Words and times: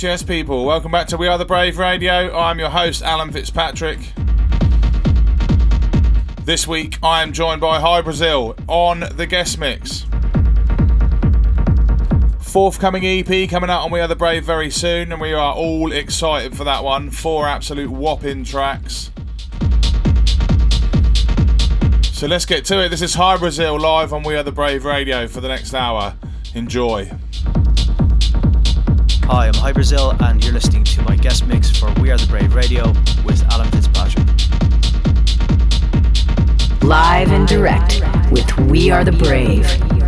Yes, 0.00 0.22
yes, 0.22 0.22
people. 0.22 0.64
Welcome 0.64 0.92
back 0.92 1.08
to 1.08 1.18
We 1.18 1.28
Are 1.28 1.36
the 1.36 1.44
Brave 1.44 1.76
Radio. 1.76 2.34
I'm 2.34 2.58
your 2.58 2.70
host, 2.70 3.02
Alan 3.02 3.30
Fitzpatrick. 3.32 3.98
This 6.42 6.66
week, 6.66 6.96
I 7.02 7.22
am 7.22 7.34
joined 7.34 7.60
by 7.60 7.78
Hybrasil 7.78 8.58
on 8.66 9.00
the 9.00 9.26
guest 9.26 9.58
mix. 9.58 10.06
Forthcoming 12.40 13.04
EP 13.04 13.50
coming 13.50 13.68
out 13.68 13.82
on 13.82 13.90
We 13.90 14.00
Are 14.00 14.08
the 14.08 14.16
Brave 14.16 14.42
very 14.42 14.70
soon, 14.70 15.12
and 15.12 15.20
we 15.20 15.34
are 15.34 15.54
all 15.54 15.92
excited 15.92 16.56
for 16.56 16.64
that 16.64 16.82
one. 16.82 17.10
Four 17.10 17.46
absolute 17.46 17.90
whopping 17.90 18.42
tracks. 18.42 19.10
So 22.04 22.26
let's 22.26 22.46
get 22.46 22.64
to 22.66 22.82
it. 22.82 22.88
This 22.88 23.02
is 23.02 23.16
Hybrasil 23.16 23.78
live 23.78 24.14
on 24.14 24.22
We 24.22 24.34
Are 24.36 24.42
the 24.42 24.50
Brave 24.50 24.86
Radio 24.86 25.28
for 25.28 25.42
the 25.42 25.48
next 25.48 25.74
hour. 25.74 26.16
Enjoy. 26.54 27.19
Hi, 29.32 29.46
I'm 29.46 29.52
Hybrasil, 29.52 30.20
and 30.22 30.42
you're 30.42 30.52
listening 30.52 30.82
to 30.82 31.02
my 31.02 31.14
guest 31.14 31.46
mix 31.46 31.70
for 31.70 31.88
We 32.00 32.10
Are 32.10 32.18
the 32.18 32.26
Brave 32.26 32.52
Radio 32.52 32.88
with 33.24 33.40
Alan 33.52 33.70
Fitzpatrick. 33.70 34.26
Live 36.82 37.30
and 37.30 37.46
direct 37.46 38.02
with 38.32 38.58
We 38.58 38.90
Are 38.90 39.04
the 39.04 39.12
Brave. 39.12 39.99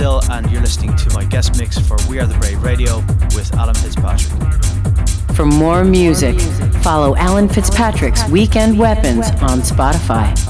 Brazil, 0.00 0.32
and 0.32 0.50
you're 0.50 0.62
listening 0.62 0.96
to 0.96 1.12
my 1.12 1.26
guest 1.26 1.58
mix 1.58 1.78
for 1.78 1.98
We 2.08 2.18
Are 2.20 2.26
the 2.26 2.38
Brave 2.38 2.62
Radio 2.62 3.00
with 3.34 3.52
Alan 3.54 3.74
Fitzpatrick. 3.74 4.32
For 5.34 5.44
more 5.44 5.84
music, 5.84 6.40
follow 6.82 7.14
Alan 7.16 7.50
Fitzpatrick's 7.50 8.26
Weekend 8.30 8.78
Weapons 8.78 9.26
on 9.42 9.60
Spotify. 9.60 10.49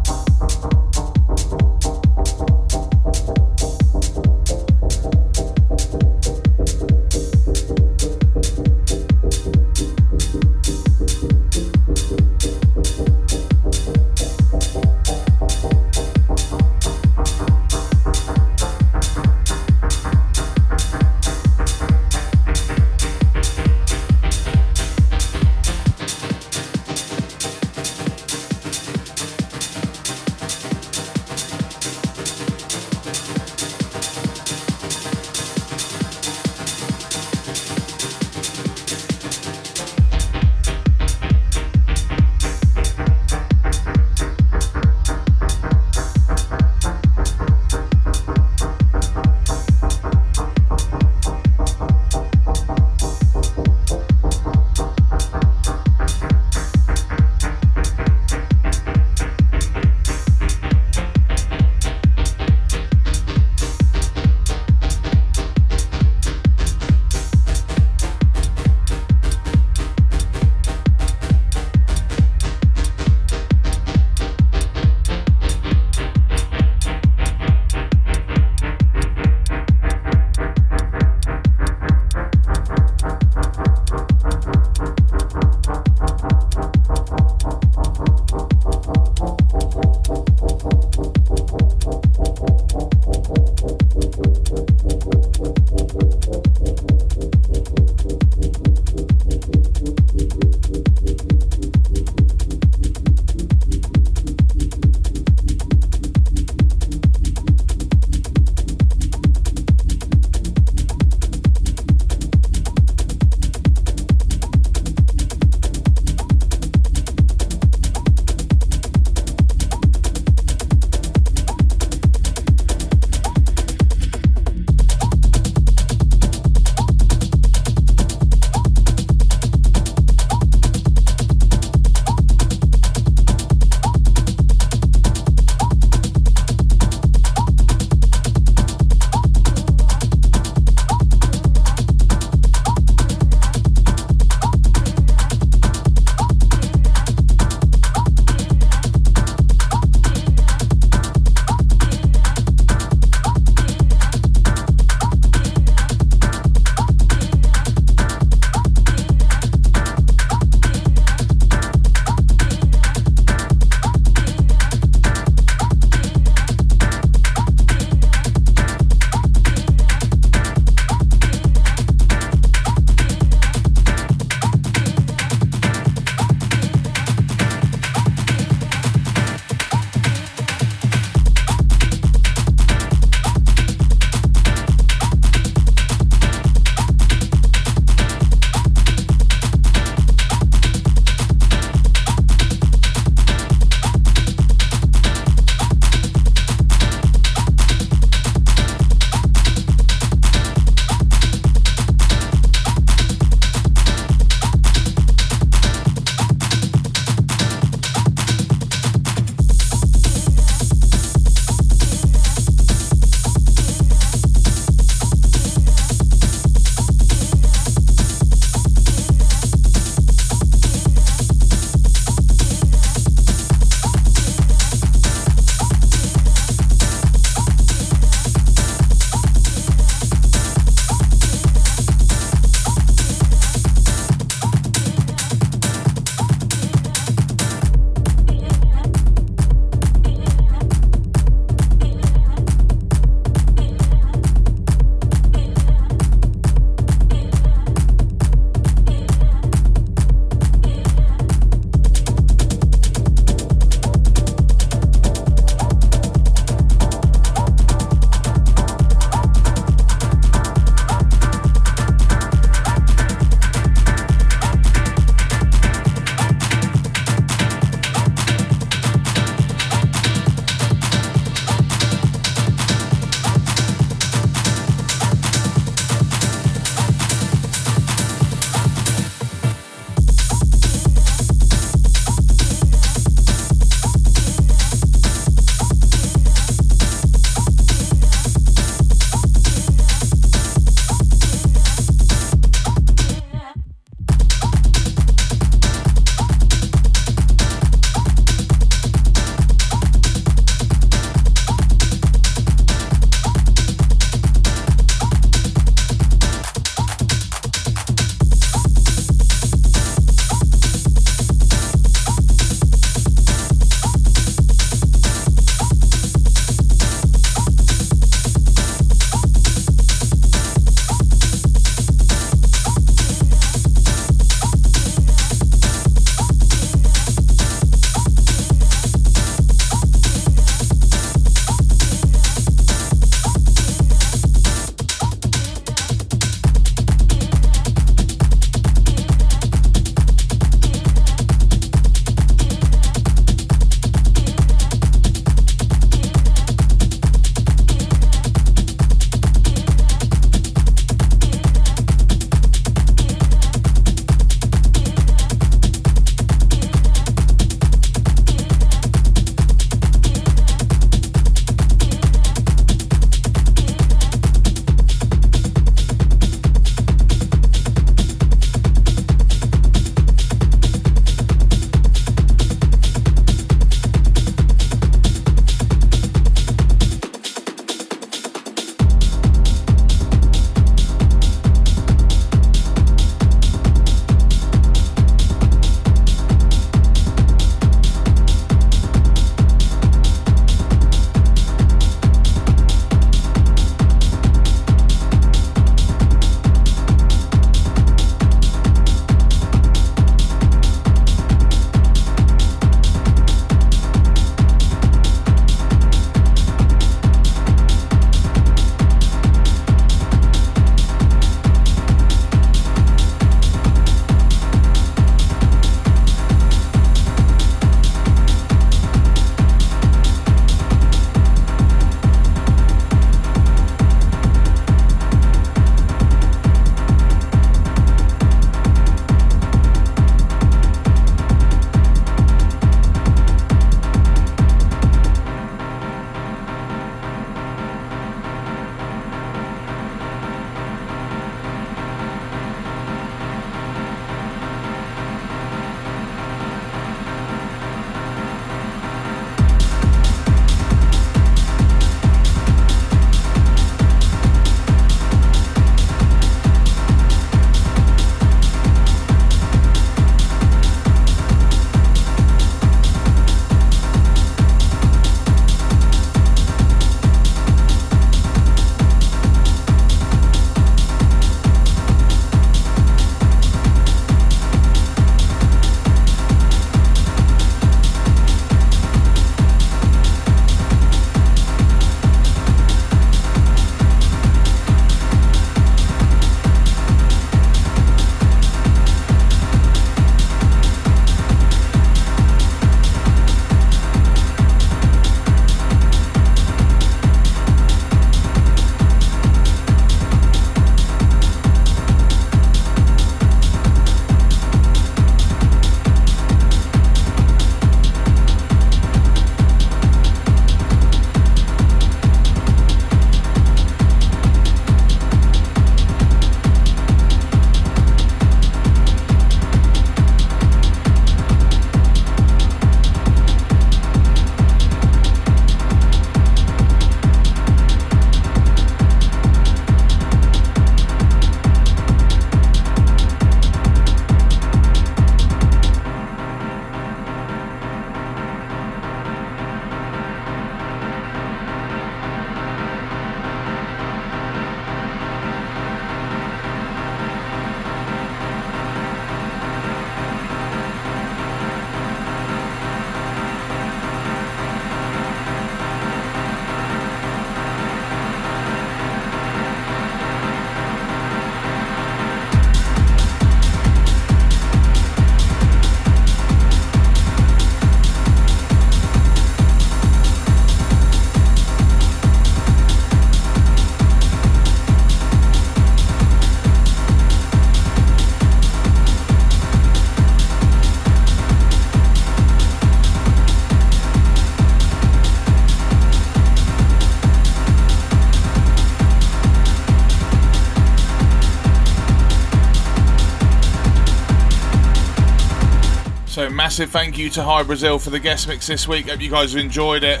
So, 596.16 596.30
massive 596.30 596.70
thank 596.70 596.96
you 596.96 597.10
to 597.10 597.20
Hybrasil 597.20 597.78
for 597.78 597.90
the 597.90 598.00
guest 598.00 598.26
mix 598.26 598.46
this 598.46 598.66
week. 598.66 598.88
Hope 598.88 599.02
you 599.02 599.10
guys 599.10 599.34
have 599.34 599.44
enjoyed 599.44 599.84
it. 599.84 600.00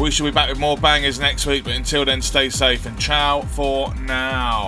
We 0.00 0.10
shall 0.10 0.26
be 0.26 0.32
back 0.32 0.48
with 0.48 0.58
more 0.58 0.76
bangers 0.76 1.20
next 1.20 1.46
week, 1.46 1.62
but 1.62 1.74
until 1.74 2.04
then, 2.04 2.20
stay 2.20 2.48
safe 2.48 2.86
and 2.86 2.98
ciao 2.98 3.42
for 3.42 3.94
now. 3.94 4.59